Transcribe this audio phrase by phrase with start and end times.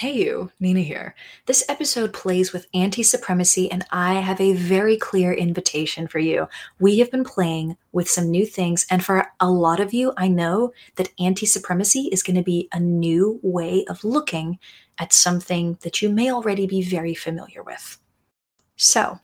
[0.00, 1.14] Hey, you, Nina here.
[1.44, 6.48] This episode plays with anti supremacy, and I have a very clear invitation for you.
[6.78, 10.26] We have been playing with some new things, and for a lot of you, I
[10.28, 14.58] know that anti supremacy is going to be a new way of looking
[14.96, 17.98] at something that you may already be very familiar with.
[18.76, 19.20] So,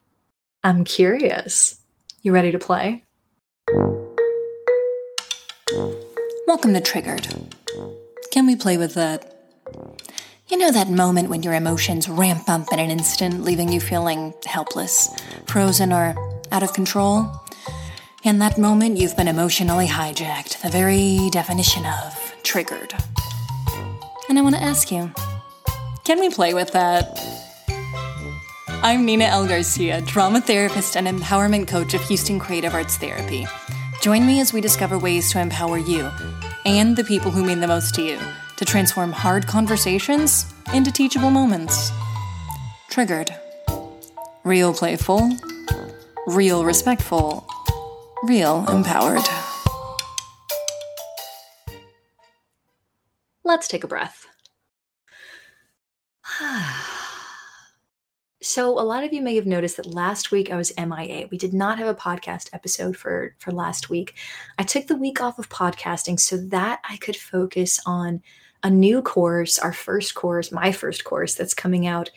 [0.63, 1.81] I'm curious.
[2.21, 3.03] You ready to play?
[6.47, 7.29] Welcome to Triggered.
[8.31, 9.33] Can we play with that?
[10.49, 14.33] You know that moment when your emotions ramp up in an instant, leaving you feeling
[14.45, 15.11] helpless,
[15.47, 16.15] frozen, or
[16.53, 17.29] out of control?
[18.23, 22.95] In that moment, you've been emotionally hijacked, the very definition of triggered.
[24.29, 25.11] And I want to ask you
[26.05, 27.19] can we play with that?
[28.69, 29.49] I'm Nina L.
[29.49, 33.49] Garcia, drama therapist and empowerment coach of Houston Creative Arts Therapy.
[34.01, 36.09] Join me as we discover ways to empower you
[36.65, 38.21] and the people who mean the most to you
[38.57, 41.91] to transform hard conversations into teachable moments.
[42.91, 43.35] Triggered.
[44.45, 45.31] Real playful,
[46.27, 47.47] real respectful,
[48.23, 49.23] real empowered.
[53.45, 54.27] Let's take a breath.
[58.43, 61.27] So a lot of you may have noticed that last week I was MIA.
[61.33, 64.15] We did not have a podcast episode for for last week.
[64.57, 68.23] I took the week off of podcasting so that I could focus on
[68.67, 72.11] a new course, our first course, my first course that's coming out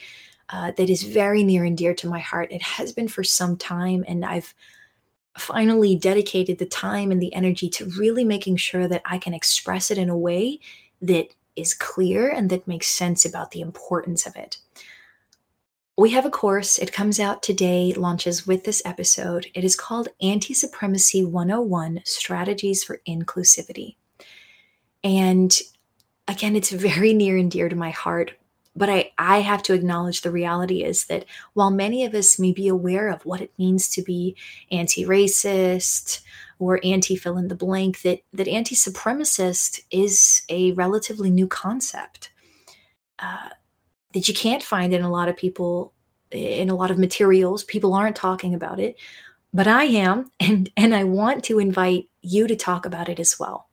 [0.49, 2.51] uh, that is very near and dear to my heart.
[2.51, 4.55] It has been for some time, and I've
[5.37, 9.91] finally dedicated the time and the energy to really making sure that I can express
[9.91, 10.59] it in a way
[11.03, 14.57] that is clear and that makes sense about the importance of it.
[15.99, 19.45] We have a course, it comes out today, launches with this episode.
[19.53, 23.97] It is called Anti Supremacy 101 Strategies for Inclusivity.
[25.03, 25.55] And
[26.29, 28.33] again, it's very near and dear to my heart.
[28.75, 32.53] But I, I have to acknowledge the reality is that while many of us may
[32.53, 34.37] be aware of what it means to be
[34.71, 36.21] anti racist
[36.59, 42.31] or anti fill in the blank, that, that anti supremacist is a relatively new concept
[43.17, 43.49] uh,
[44.13, 45.91] that you can't find in a lot of people,
[46.31, 47.63] in a lot of materials.
[47.63, 48.95] People aren't talking about it,
[49.51, 50.31] but I am.
[50.39, 53.68] And, and I want to invite you to talk about it as well.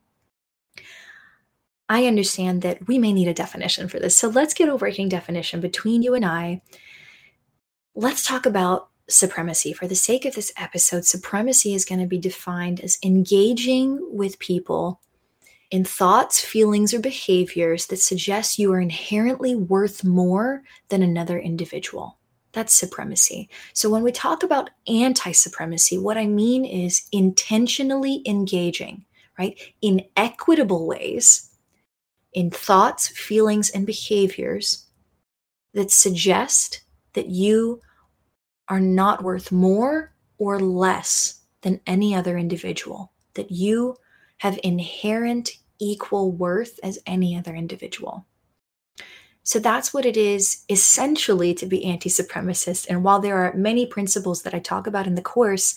[1.89, 4.15] I understand that we may need a definition for this.
[4.15, 6.61] So let's get a working definition between you and I.
[7.95, 9.73] Let's talk about supremacy.
[9.73, 14.39] For the sake of this episode, supremacy is going to be defined as engaging with
[14.39, 14.99] people
[15.71, 22.17] in thoughts, feelings, or behaviors that suggest you are inherently worth more than another individual.
[22.53, 23.49] That's supremacy.
[23.73, 29.05] So when we talk about anti supremacy, what I mean is intentionally engaging,
[29.37, 31.46] right, in equitable ways
[32.37, 34.85] in thoughts, feelings, and behaviors
[35.73, 36.81] that suggest
[37.13, 37.81] that you
[38.69, 43.95] are not worth more or less than any other individual, that you
[44.37, 45.49] have inherent
[45.79, 48.27] equal worth as any other individual.
[49.41, 52.85] So that's what it is essentially to be anti supremacist.
[52.87, 55.73] And while there are many principles that I talk about in the course,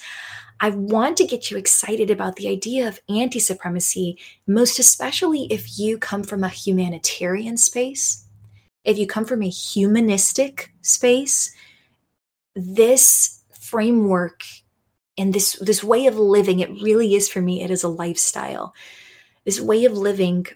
[0.60, 5.78] I want to get you excited about the idea of anti supremacy, most especially if
[5.78, 8.26] you come from a humanitarian space,
[8.84, 11.54] if you come from a humanistic space.
[12.54, 14.42] This framework
[15.16, 18.74] and this, this way of living, it really is for me, it is a lifestyle.
[19.44, 20.46] This way of living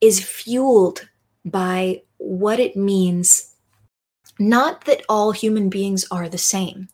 [0.00, 1.08] is fueled
[1.44, 3.54] by what it means
[4.38, 6.88] not that all human beings are the same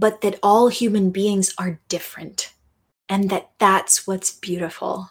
[0.00, 2.54] but that all human beings are different
[3.08, 5.10] and that that's what's beautiful.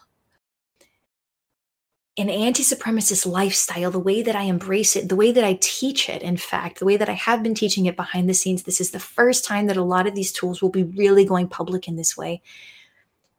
[2.18, 6.08] An anti supremacist lifestyle, the way that I embrace it, the way that I teach
[6.08, 8.80] it, in fact, the way that I have been teaching it behind the scenes, this
[8.80, 11.86] is the first time that a lot of these tools will be really going public
[11.86, 12.42] in this way.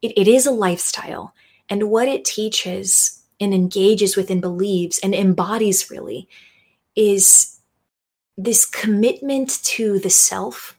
[0.01, 1.35] it, it is a lifestyle.
[1.69, 6.29] And what it teaches and engages with and believes and embodies really
[6.95, 7.59] is
[8.37, 10.77] this commitment to the self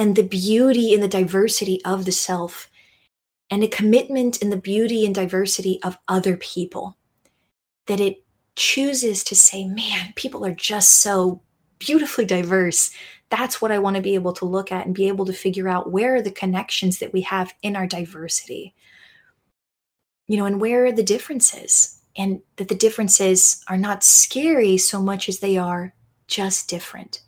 [0.00, 2.70] and the beauty and the diversity of the self,
[3.50, 6.96] and a commitment in the beauty and diversity of other people.
[7.86, 8.24] That it
[8.56, 11.42] chooses to say, man, people are just so
[11.78, 12.90] beautifully diverse.
[13.28, 15.68] That's what I want to be able to look at and be able to figure
[15.68, 18.74] out where are the connections that we have in our diversity.
[20.28, 22.00] You know, and where are the differences?
[22.16, 25.94] And that the differences are not scary so much as they are
[26.26, 27.20] just different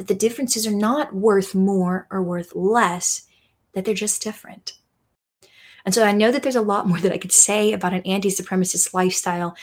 [0.00, 3.26] that the differences are not worth more or worth less,
[3.74, 4.72] that they're just different.
[5.84, 8.00] And so I know that there's a lot more that I could say about an
[8.06, 9.54] anti supremacist lifestyle.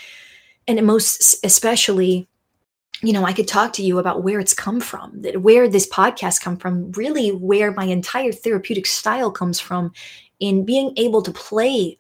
[0.68, 2.28] and most especially
[3.02, 5.88] you know i could talk to you about where it's come from that where this
[5.88, 9.92] podcast come from really where my entire therapeutic style comes from
[10.40, 11.98] in being able to play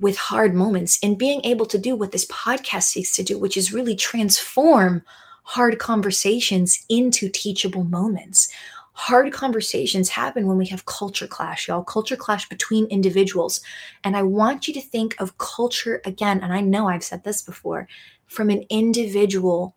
[0.00, 3.56] with hard moments and being able to do what this podcast seeks to do which
[3.56, 5.02] is really transform
[5.42, 8.48] hard conversations into teachable moments
[8.94, 11.82] hard conversations happen when we have culture clash, y'all.
[11.82, 13.60] Culture clash between individuals.
[14.04, 16.40] And I want you to think of culture again.
[16.40, 17.88] And I know I've said this before
[18.26, 19.74] from an individual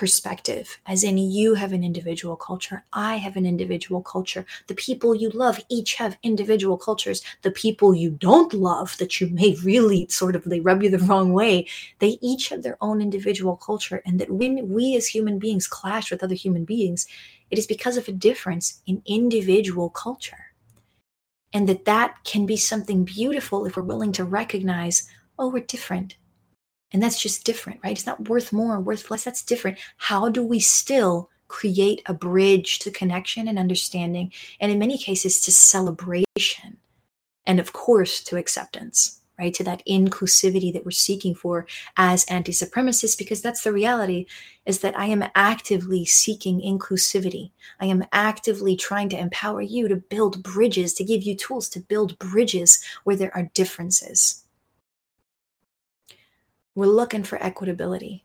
[0.00, 4.46] perspective, as in you have an individual culture, I have an individual culture.
[4.66, 7.20] The people you love each have individual cultures.
[7.42, 11.00] The people you don't love, that you may really sort of they rub you the
[11.00, 11.66] wrong way,
[11.98, 14.00] they each have their own individual culture.
[14.06, 17.06] And that when we as human beings clash with other human beings,
[17.50, 20.46] it is because of a difference in individual culture.
[21.52, 26.16] And that that can be something beautiful if we're willing to recognize, oh, we're different.
[26.92, 27.92] And that's just different, right?
[27.92, 29.24] It's not worth more, worth less.
[29.24, 29.78] That's different.
[29.96, 34.32] How do we still create a bridge to connection and understanding?
[34.60, 36.78] And in many cases, to celebration.
[37.46, 39.54] And of course, to acceptance right?
[39.54, 41.66] To that inclusivity that we're seeking for
[41.96, 44.26] as anti supremacists, because that's the reality
[44.66, 47.52] is that I am actively seeking inclusivity.
[47.80, 51.80] I am actively trying to empower you to build bridges, to give you tools to
[51.80, 54.44] build bridges where there are differences.
[56.80, 58.22] We're looking for equitability.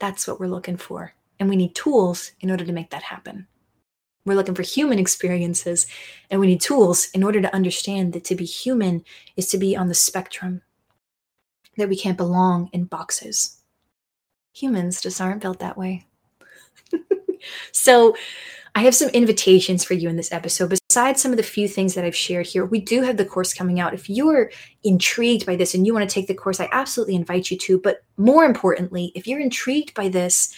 [0.00, 1.14] That's what we're looking for.
[1.38, 3.46] And we need tools in order to make that happen.
[4.26, 5.86] We're looking for human experiences,
[6.28, 9.02] and we need tools in order to understand that to be human
[9.34, 10.60] is to be on the spectrum,
[11.78, 13.62] that we can't belong in boxes.
[14.52, 16.06] Humans just aren't built that way.
[17.72, 18.14] so,
[18.80, 20.74] I have some invitations for you in this episode.
[20.88, 23.52] Besides some of the few things that I've shared here, we do have the course
[23.52, 23.92] coming out.
[23.92, 24.50] If you're
[24.82, 27.78] intrigued by this and you want to take the course, I absolutely invite you to.
[27.78, 30.56] But more importantly, if you're intrigued by this,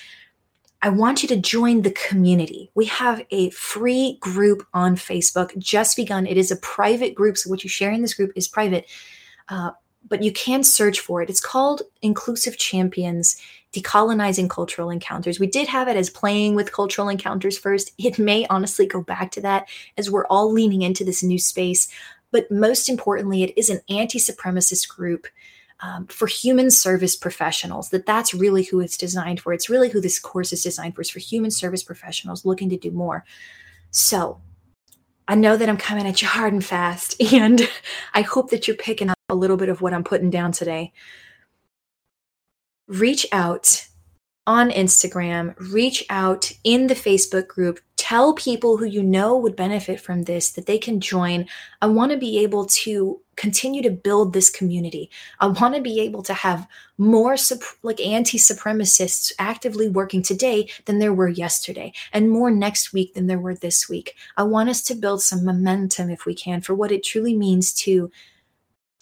[0.82, 2.70] I want you to join the community.
[2.76, 6.24] We have a free group on Facebook just begun.
[6.24, 7.36] It is a private group.
[7.36, 8.88] So, what you share in this group is private,
[9.48, 9.72] uh,
[10.08, 11.30] but you can search for it.
[11.30, 13.36] It's called Inclusive Champions
[13.72, 15.40] Decolonizing Cultural Encounters.
[15.40, 17.92] We did have it as playing with cultural encounters first.
[17.98, 21.88] It may honestly go back to that as we're all leaning into this new space.
[22.30, 25.26] But most importantly, it is an anti supremacist group
[25.82, 30.00] um, for human service professionals that that's really who it's designed for it's really who
[30.00, 33.24] this course is designed for it's for human service professionals looking to do more
[33.90, 34.40] so
[35.26, 37.68] i know that i'm coming at you hard and fast and
[38.14, 40.92] i hope that you're picking up a little bit of what i'm putting down today
[42.86, 43.86] reach out
[44.46, 50.00] on instagram reach out in the facebook group tell people who you know would benefit
[50.00, 51.46] from this that they can join.
[51.80, 55.08] I want to be able to continue to build this community.
[55.38, 56.66] I want to be able to have
[56.98, 57.36] more
[57.84, 63.38] like anti-supremacists actively working today than there were yesterday and more next week than there
[63.38, 64.16] were this week.
[64.36, 67.72] I want us to build some momentum if we can for what it truly means
[67.84, 68.10] to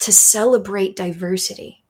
[0.01, 1.83] to celebrate diversity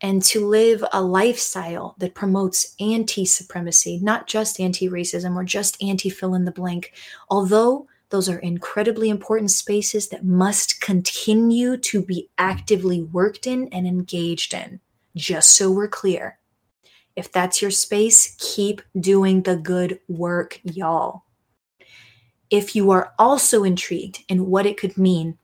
[0.00, 5.82] and to live a lifestyle that promotes anti supremacy, not just anti racism or just
[5.82, 6.92] anti fill in the blank.
[7.28, 13.86] Although those are incredibly important spaces that must continue to be actively worked in and
[13.86, 14.80] engaged in,
[15.14, 16.38] just so we're clear.
[17.16, 21.24] If that's your space, keep doing the good work, y'all.
[22.50, 25.38] If you are also intrigued in what it could mean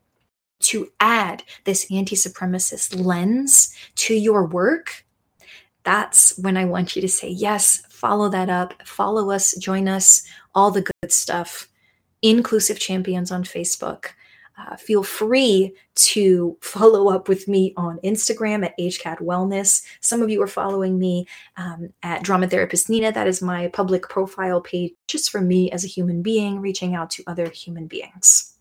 [0.60, 5.04] to add this anti supremacist lens to your work,
[5.82, 10.26] that's when I want you to say, yes, follow that up, follow us, join us,
[10.54, 11.68] all the good stuff.
[12.22, 14.06] Inclusive Champions on Facebook.
[14.58, 19.82] Uh, feel free to follow up with me on Instagram at HCAT Wellness.
[20.00, 21.26] Some of you are following me
[21.56, 23.10] um, at Drama Therapist Nina.
[23.10, 27.08] That is my public profile page just for me as a human being, reaching out
[27.10, 28.54] to other human beings.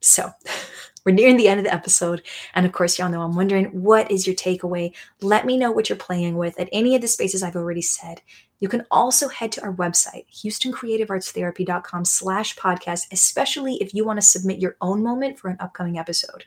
[0.00, 0.30] So,
[1.08, 2.20] we're nearing the end of the episode.
[2.52, 4.94] And of course, y'all know I'm wondering what is your takeaway?
[5.22, 8.20] Let me know what you're playing with at any of the spaces I've already said.
[8.60, 14.26] You can also head to our website, houstoncreativeartstherapy.com slash podcast, especially if you want to
[14.26, 16.44] submit your own moment for an upcoming episode.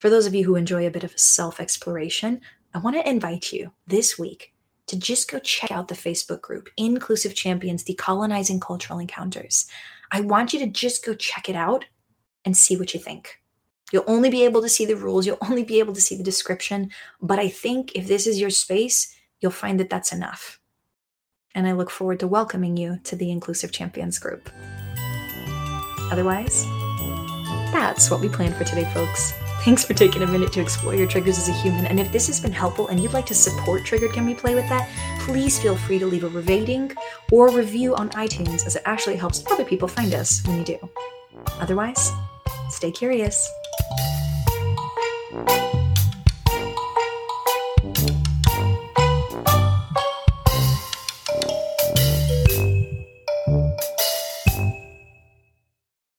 [0.00, 2.40] For those of you who enjoy a bit of self exploration,
[2.74, 4.52] I want to invite you this week
[4.88, 9.68] to just go check out the Facebook group, Inclusive Champions Decolonizing Cultural Encounters.
[10.10, 11.84] I want you to just go check it out
[12.48, 13.42] and see what you think.
[13.92, 16.24] You'll only be able to see the rules, you'll only be able to see the
[16.24, 16.90] description.
[17.20, 20.58] But I think if this is your space, you'll find that that's enough.
[21.54, 24.48] And I look forward to welcoming you to the Inclusive Champions group.
[26.10, 26.64] Otherwise,
[27.70, 29.34] that's what we planned for today, folks.
[29.62, 31.84] Thanks for taking a minute to explore your triggers as a human.
[31.84, 34.54] And if this has been helpful and you'd like to support Triggered Can We Play
[34.54, 34.88] with that,
[35.20, 36.92] please feel free to leave a rating
[37.30, 40.90] or review on iTunes as it actually helps other people find us when you do.
[41.60, 42.10] Otherwise,
[42.68, 43.57] stay curious.